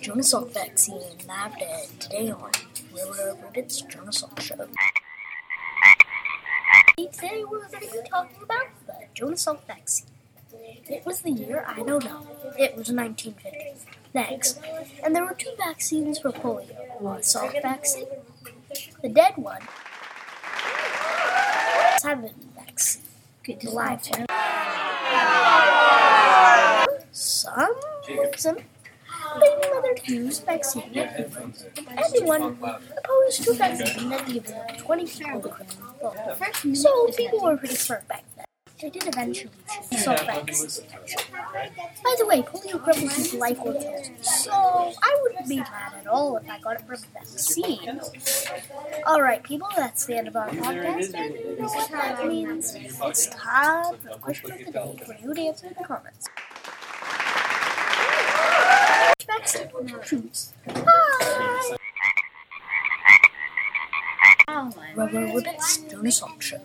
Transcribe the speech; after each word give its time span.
Jonas 0.00 0.32
Salk 0.32 0.52
vaccine 0.52 1.00
nabbed 1.26 1.60
it 1.60 2.00
today 2.00 2.30
on 2.30 2.50
Railroad 2.94 3.38
Ribbit's 3.42 3.82
Jonas 3.82 4.22
Salk 4.22 4.40
show. 4.40 4.66
Today 6.96 7.44
we're 7.44 7.66
going 7.68 7.70
to 7.70 7.92
be 7.92 8.08
talking 8.08 8.42
about 8.42 8.66
the 8.86 8.94
Jonas 9.12 9.44
Salk 9.44 9.66
vaccine. 9.66 10.08
It 10.88 11.04
was 11.04 11.20
the 11.20 11.30
year, 11.30 11.64
I 11.66 11.82
don't 11.82 12.04
know. 12.04 12.26
It 12.58 12.76
was 12.76 12.90
1950. 12.90 13.74
Thanks. 14.12 14.58
And 15.02 15.14
there 15.14 15.24
were 15.24 15.34
two 15.34 15.52
vaccines 15.58 16.18
for 16.18 16.30
polio. 16.30 16.68
The 17.00 17.20
Salk 17.20 17.60
vaccine, 17.60 18.06
the 19.02 19.08
dead 19.10 19.36
one, 19.36 19.60
Sabin 21.98 22.32
vaccine, 22.56 23.02
the 23.44 23.70
live 23.70 24.06
one. 24.08 24.26
Some 27.12 27.74
reason 28.08 28.56
Two's 30.06 30.40
vaccine 30.40 30.96
at 30.98 31.16
humans. 31.16 31.64
Anyone 31.96 32.58
opposed 32.62 33.44
to 33.44 33.54
given 33.54 34.54
20 34.78 35.06
people 35.06 35.40
the 35.40 35.48
crown. 35.48 36.74
So 36.74 37.08
people 37.16 37.40
were 37.42 37.56
pretty 37.56 37.74
smart 37.74 38.06
back 38.08 38.24
then. 38.36 38.44
They 38.80 38.90
did 38.90 39.06
eventually 39.06 39.50
choose 39.72 40.04
Salk 40.04 40.26
vaccine. 40.26 40.86
By 42.02 42.14
the 42.18 42.26
way, 42.26 42.42
polio 42.42 42.84
cripples 42.84 43.18
is 43.18 43.34
life 43.34 43.58
or 43.62 43.72
so 44.20 44.52
I 44.52 45.18
wouldn't 45.22 45.48
be 45.48 45.56
mad 45.56 45.94
at 46.00 46.06
all 46.06 46.36
if 46.36 46.50
I 46.50 46.58
got 46.58 46.80
it 46.80 46.86
from 46.86 46.96
a 46.96 47.18
vaccine. 47.18 48.00
Alright, 49.06 49.42
people, 49.42 49.68
that's 49.76 50.04
the 50.06 50.18
end 50.18 50.28
of 50.28 50.36
our 50.36 50.48
podcast. 50.50 51.14
And 51.14 51.58
what 51.60 51.90
that 51.92 52.26
means? 52.26 52.74
It's 52.74 53.26
time 53.28 53.96
for 53.96 54.08
the 54.08 54.18
question 54.18 54.52
of 54.52 54.58
the 54.58 54.72
day 54.72 54.96
for 55.06 55.14
you 55.22 55.34
to 55.34 55.40
answer 55.40 55.66
in 55.68 55.74
the 55.78 55.84
comments. 55.84 56.28
Bye! 60.66 61.76
Rubber 64.94 65.26
Ribbits, 65.26 65.90
Jonas 65.90 66.20
Salk 66.20 66.40
Show. 66.40 66.60